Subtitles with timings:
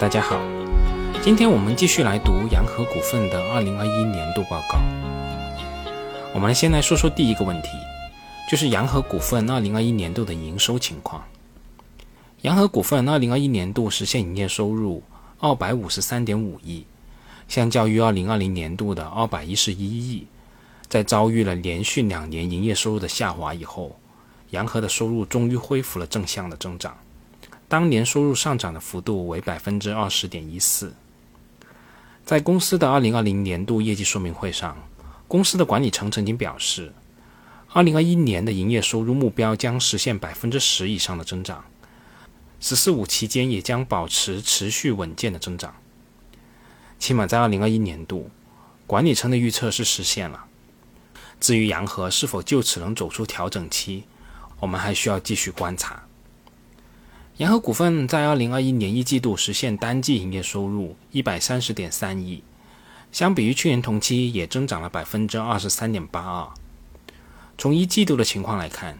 [0.00, 0.40] 大家好，
[1.24, 4.78] 今天我们继续来读洋河股份的二零二一年度报告。
[6.32, 7.68] 我们先来说说第一个问题，
[8.48, 11.24] 就是洋河股份二零二一年度的营收情况。
[12.42, 15.02] 洋河股份二零二一年度实现营业收入
[15.40, 16.84] 二百五十三点五亿，
[17.48, 20.28] 相较于二零二零年度的二百一十一亿，
[20.88, 23.98] 在遭遇了连续两年营业收入的下滑以后，
[24.50, 26.96] 洋河的收入终于恢复了正向的增长。
[27.68, 30.94] 当年收入上涨的幅度为百分之二十点一四。
[32.24, 34.76] 在公司的二零二零年度业绩说明会上，
[35.28, 36.94] 公司的管理层曾经表示，
[37.70, 41.62] 二零二一年的营业收入目标将实现百分之十以上的增长
[42.58, 45.74] ，“十四五”期间也将保持持续稳健的增长。
[46.98, 48.30] 起码在二零二一年度，
[48.86, 50.46] 管理层的预测是实现了。
[51.38, 54.04] 至于洋河是否就此能走出调整期，
[54.60, 56.07] 我们还需要继续观察。
[57.38, 62.42] 洋河股份在二零二一年一季度实现单季营业收入一百三十点三亿，
[63.12, 66.48] 相比于去年同期也增长了百分之二十三点八二。
[67.56, 68.98] 从一季度的情况来看，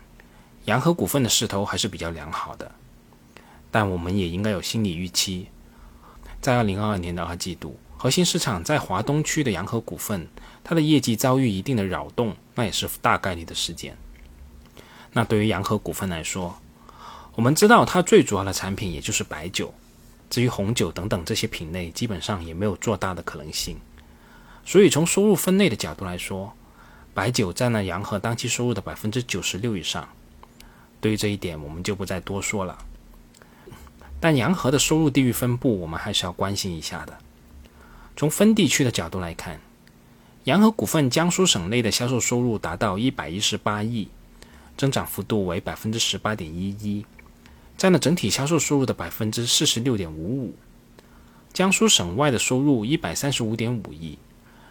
[0.67, 2.71] 洋河股份的势头还是比较良好的，
[3.73, 5.49] 但我们也应该有心理预期，
[6.41, 10.29] 在二零二二年的二季度，核心市场在华东区的洋河股份，
[10.63, 13.97] 它的业绩遭遇一定的扰动，那也是大概率的事件。
[15.13, 16.57] 那对于洋河股份来说，
[17.39, 19.73] 我们知道它最主要的产品也就是白酒，
[20.29, 23.77] 至于红酒等等这些品类，基本上也没有做大的可能性。
[24.65, 26.53] 所以从收入分类的角度来说，
[27.15, 30.09] 白酒占了洋河当期收入的百分之九十六以上。
[31.01, 32.77] 对于这一点，我们就不再多说了。
[34.19, 37.17] 但洋河的收入地域分布，我们还是要关心一下的。
[38.17, 39.61] 从分地区的角度来看，
[40.43, 44.09] 洋河股份江苏省内的销售收入达到一百一十八亿，
[44.77, 47.07] 增长幅度为百分之十八点一一。
[47.79, 50.55] 占了整体销售收入的百分之四十六点五五。
[51.53, 54.19] 江苏省外的收入一百三十五点五亿，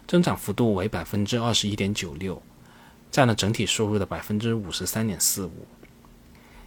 [0.06, 2.40] 增长幅度为百分之二十一点九六，
[3.10, 5.66] 占了整体收入的百分之五十三点四五。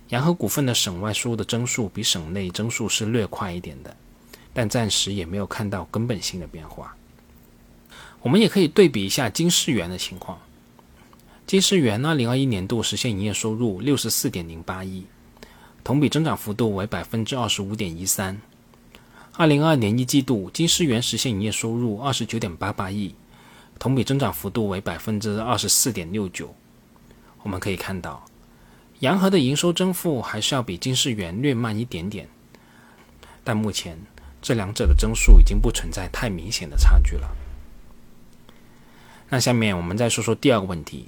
[0.10, 3.96] 洋河股份的省外收入的增速比省内增速是略快一点的，
[4.52, 6.96] 但暂时也没有看到根本性的变化。
[8.24, 10.40] 我们也可以对比一下金世元的情况。
[11.46, 15.06] 金世元二零二一年度实现营业收入六十四点零八亿。
[15.84, 18.40] 同比增长幅度为百分之二十五点一三。
[19.34, 23.16] 二零二二年一季度，金狮元实现营业收入二十九点八八亿，
[23.80, 26.54] 同比增长幅度为百分之二十四点六九。
[27.42, 28.24] 我们可以看到，
[29.00, 32.28] 洋河的营收增幅还是要比金狮元略慢一点点，
[33.44, 33.98] 但目前
[34.42, 37.36] 这两者的增速已经不存在太明显的差距了。
[39.30, 41.08] 那下面我们再说说第二个问题，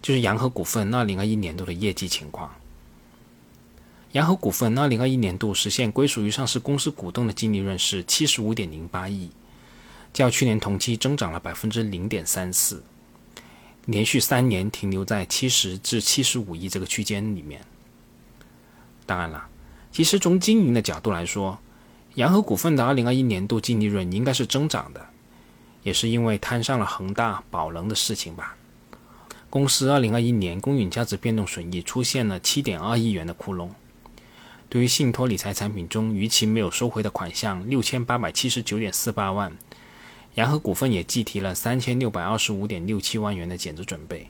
[0.00, 2.50] 就是洋河股份二零二一年度的业绩情况。
[4.12, 9.28] 洋河股份二零二一年度实现归属于上市公司股东的净利润是七十五点零八亿，
[10.14, 12.82] 较去年同期增长了百分之零点三四，
[13.84, 17.60] 连续三年停留在七十至七十五亿这个区间里面。
[19.04, 19.46] 当然了，
[19.92, 21.58] 其实从经营的角度来说，
[22.14, 25.06] 洋河股份的二零二一年度净利润应该是增长的，
[25.82, 28.56] 也是因为摊上了恒大、宝能的事情吧。
[29.50, 33.68] 公司二零二一年公允价值变动损益出现了七点二亿元的窟窿。
[34.70, 39.56] 对于信托理财产品中逾期没有收回的款项六千八百七十九点四八万，
[40.34, 44.28] 洋河股份也计提了三千六百二十五点六七万元的减值准备。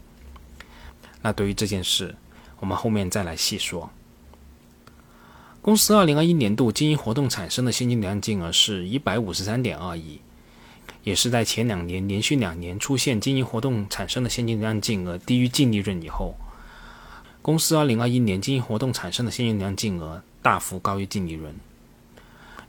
[1.22, 2.14] 那对于这件事，
[2.60, 3.90] 我们后面再来细说。
[5.60, 10.20] 公司二零二一年度经营活动产生的现金流量净额是一百五十三点二亿，
[11.02, 16.36] 也是在前两年连续两年出现经营活动产生的现金流量净额低于净利润以后。
[17.48, 21.58] 公司二零二一年经营活动产生的现金流量净额大幅高于净利润，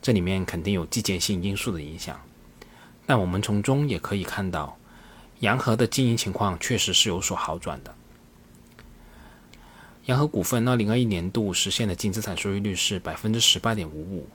[0.02, 2.18] 这里面肯定有季节性因素的影响，
[3.06, 4.78] 但我们从中也可以看到，
[5.42, 7.94] 洋河的经营情况确实是有所好转的。
[10.06, 14.30] 洋河股份二零二一年度实现的净资产收益率是百分之十八点五五，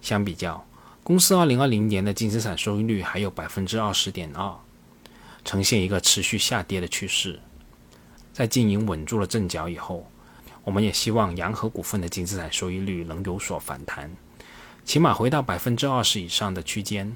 [0.00, 0.66] 相比较，
[1.02, 4.56] 公司二零二零年的净资产收益率还有百分之二十点二，
[5.44, 7.38] 呈现一个持续下跌的趋势。
[8.32, 10.06] 在经营稳住了阵脚以后，
[10.64, 14.10] 我们也希望洋河股份的净资产收益率能有所反弹，
[14.84, 17.14] 起码回到百分之二十以上的区间，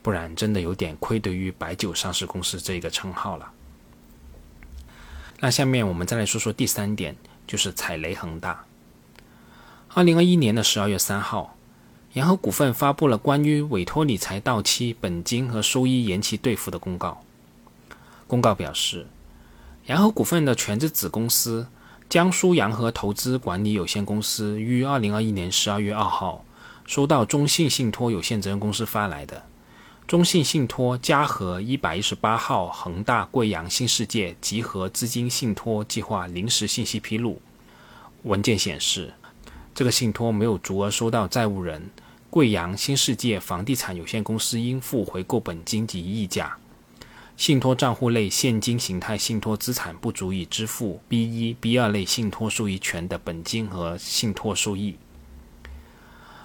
[0.00, 3.50] 不然真的有点愧对于白酒上市公司这个称号了。
[5.40, 7.16] 那下面我们再来说说第三点，
[7.46, 8.64] 就是踩雷恒大。
[9.94, 11.56] 二零二一年的十二月三号，
[12.12, 17.24] 洋河股份发布了关于委托理财到期本金和收益延期兑付的公告。
[18.28, 19.08] 公告表示。
[19.86, 21.66] 洋河股份的全资子公司
[22.08, 26.44] 江苏洋河投资管理有限公司于二零二一年十二月二号
[26.86, 29.42] 收到中信信托有限责任公司发来的
[30.06, 37.40] 中信信托嘉禾一百一十八号恒大贵阳新世界集合资金信托计划临时信息披露
[38.22, 39.12] 文件显示，
[39.74, 41.90] 这个信托没有足额收到债务人
[42.30, 46.56] 贵阳新世界房地产有限公司应付回购本金及溢价。
[47.36, 54.96] 信托账户类现金形态信托资产不足以支付 B 一、B 二类信托受益权的本金和信托收益。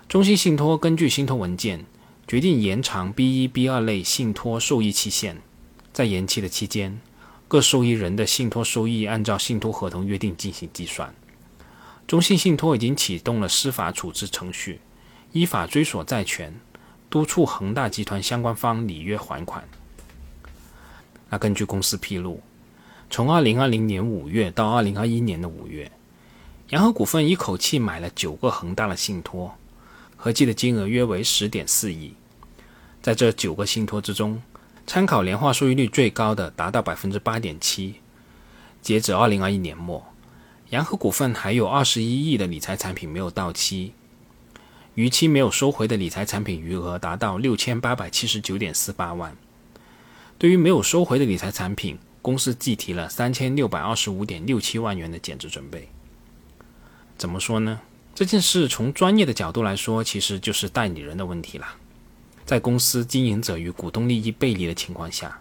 [0.08, 1.86] 中信信托根据信托文件
[2.26, 5.38] 决定延长 B 一、B 二类信托受益期限，
[5.94, 7.00] 在延期的期间，
[7.48, 11.14] 各受益人的信托收益按照信托合同约定进行计算。
[12.08, 14.80] 中信信托已经启动了司法处置程序，
[15.34, 16.58] 依法追索债权，
[17.10, 19.68] 督促恒大集团相关方履约还款。
[21.30, 22.42] 那根据公司披露，
[23.10, 25.92] 从二零二零年五月到二零二一年的五月，
[26.70, 29.54] 洋河股份一口气买了九个恒大的信托，
[30.16, 32.14] 合计的金额约为十点四亿。
[33.02, 34.42] 在这九个信托之中，
[34.86, 37.96] 参考年化收益率最高的达到百分之八点七。
[38.82, 40.06] 截止二零二一年末，
[40.70, 43.94] 洋河股份还有二十一亿的理财产品没有到期，
[44.96, 49.36] 逾期没有收回的理财产品余额达到六千八百七十九点四八万。
[50.40, 55.90] 对于没有收回的理财产品，公司计提了三千六百二十五点六七万元的减值准备。
[57.18, 57.80] 怎么说呢？
[58.14, 61.68] 这件事从专业的角度来说，其实就是代理人的问题了。
[62.46, 65.40] 在公司经营者与股东利益背离的情况下，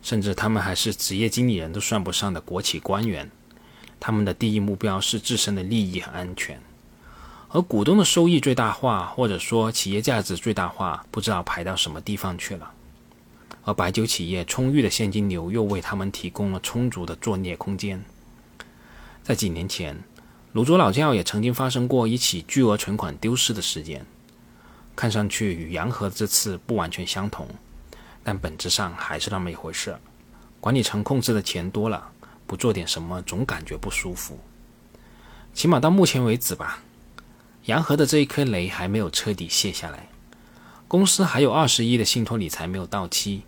[0.00, 3.28] 甚至他们还是职业经理人都算不上的国企官员，
[3.98, 6.60] 他们的第一目标是自身的利益和安全，
[7.48, 12.72] 而股东的收益最大化，或者说企业价值最大化，不知道排到什么地方去了。
[13.66, 18.04] 而白酒企业充裕的现金流又为他们提供了充足的作孽空间。
[19.24, 20.04] 在几年前，
[20.52, 24.06] 泸州老窖也曾经发生过一起巨额存款丢失的事件，
[24.94, 27.48] 看上去与洋河这次不完全相同，
[28.22, 29.96] 但本质上还是那么一回事。
[30.60, 32.12] 管理层控制的钱多了，
[32.46, 34.38] 不做点什么总感觉不舒服。
[35.52, 36.84] 起码到目前为止吧，
[37.64, 40.08] 洋河的这一颗雷还没有彻底卸下来，
[40.86, 43.42] 公司还有二十亿的信托理财没有到期。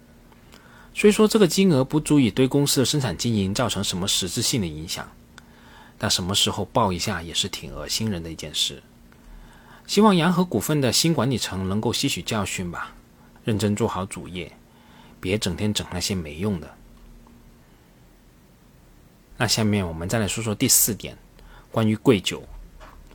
[1.01, 5.09] 虽说这个金额不足以对公司的生产经营造成什么实质性的影响，
[5.97, 8.83] 但什么时候报一下也是挺恶心人的一件事。
[9.87, 12.97] 希望洋河股份的新管理层能够吸取教训吧，
[13.45, 14.51] 认真做好主业，
[15.21, 16.75] 别整天整那些没用的。
[19.37, 21.17] 那下面我们再来说说第四点，
[21.71, 22.43] 关于贵酒。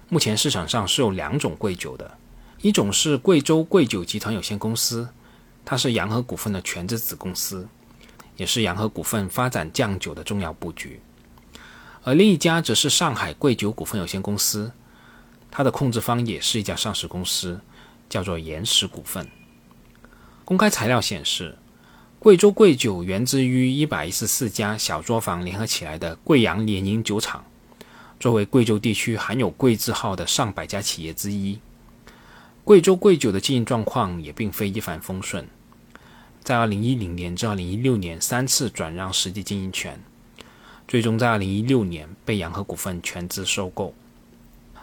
[0.08, 2.18] 目前市场上是有两种贵酒的，
[2.62, 5.10] 一种是贵州贵酒集团有限公司。
[5.66, 7.68] 它是洋河股份的全资子公司，
[8.36, 11.00] 也是洋河股份发展酱酒的重要布局。
[12.04, 14.72] 而另一家则是上海贵酒股份有限公司，
[15.50, 17.62] 它的控制方也是一家上市公司，
[18.10, 19.26] 叫做岩石股份。
[20.44, 21.58] 公开材料显示，
[22.20, 27.46] 贵州贵酒源自于一百一十四家小作坊联合起来的贵阳联营酒厂，
[28.20, 31.60] 作为贵州地区含有“贵”字号的上百家企业之一。
[32.66, 35.46] 贵州贵酒的经营状况也并非一帆风顺，
[36.42, 40.00] 在2010年至2016年三次转让实际经营权，
[40.88, 43.94] 最终在2016年被洋河股份全资收购。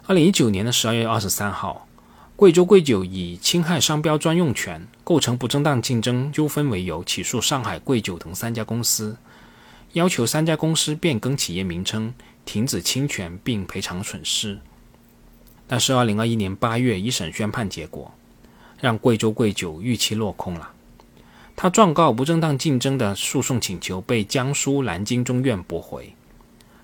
[0.07, 1.89] 2019年的12月23号，
[2.37, 9.17] 贵州贵酒以侵害商标专用权、构成不正当竞争纠纷为由起诉上海贵酒等三家公司，
[9.95, 12.13] 要求三家公司变更企业名称、
[12.45, 14.59] 停止侵权并赔偿损失。
[15.73, 18.13] 但是，二零二一年八月一审宣判结果，
[18.81, 20.73] 让贵州贵酒预期落空了。
[21.55, 26.13] 他状告不正当竞争的诉讼请求被江苏南京中院驳回。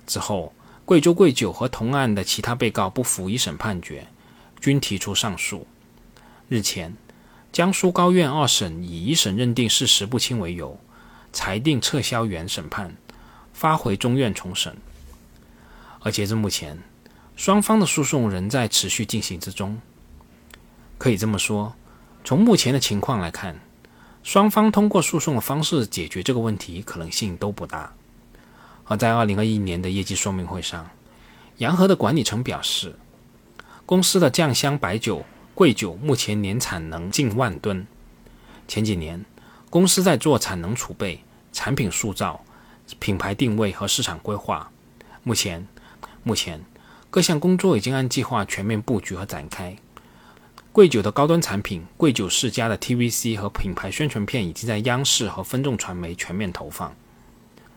[0.07, 0.53] 之后，
[0.85, 4.07] 贵州贵酒和同案的其他被告不服一审判决，
[4.61, 5.67] 均提出上诉。
[6.49, 6.97] 日前，
[7.51, 10.79] 江苏高院二审以一审认定事实不清为由，
[11.33, 12.95] 裁定撤销原审判，
[13.53, 14.77] 发回中院重审。
[15.99, 16.79] 而截至目前，
[17.37, 19.79] 双方的诉讼仍在持续进行之中。
[20.97, 21.75] 可以这么说，
[22.25, 23.61] 从目前的情况来看，
[24.23, 27.93] 双方通过诉讼的方式解决这个问题可能性都不大。
[28.87, 30.89] 而在二零二一年的业绩说明会上，
[31.59, 32.97] 洋河的管理层表示，
[33.85, 35.23] 公司的酱香白酒、
[35.55, 37.87] 贵酒目前年产能近万吨。
[38.67, 39.23] 前几年，
[39.69, 42.43] 公司在做产能储备、产品塑造、
[42.99, 44.71] 品牌定位和市场规划。
[45.23, 45.69] 目前，
[46.23, 46.65] 目前。
[47.17, 49.75] 各项工作已经按计划全面布局和展开。
[50.71, 56.95] 贵酒的高端产品贵酒世家的 TVC 和品牌宣传片已经在央视和分众传媒全面投放。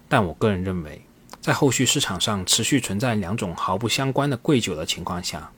[0.10, 1.04] 但我个人认为，
[1.40, 5.50] 在后续市场上持续存在两种毫不相关的贵酒的情况下，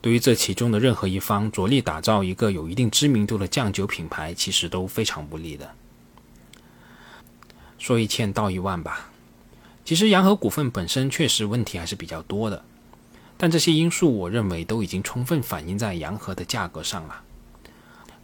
[0.00, 5.68] 对于这其中的任何一方着力打造一个有一定知名度的酱酒品牌，其实都非常不利的。
[7.78, 9.10] 说一千道一万吧。
[9.84, 12.64] 其实洋河股份本身确实问题还是比较多的，
[13.42, 17.22] 但这些因素我认为都已经充分反映在洋河的价格上了。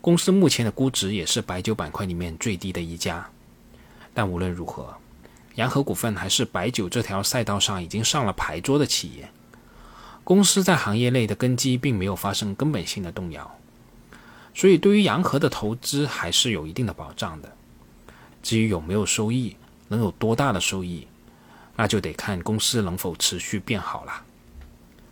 [0.01, 3.29] 公司目前的估值也是白酒板块里面最低的一家。
[4.15, 4.95] 但无论如何，
[5.57, 9.29] 洋河股份还是白酒这条赛道上已经上了牌桌的企业，
[10.23, 13.59] 公司在行业内的根基并没有发生根本性的动摇，
[14.55, 17.53] 所以对于洋河的投资还是有一定的保障的。
[18.41, 19.57] 至于有没有收益，
[19.89, 21.09] 能有多大的收益？
[21.75, 24.23] 那就得看公司能否持续变好了。